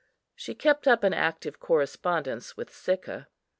[0.35, 3.27] She kept up an active correspondence with Sicca.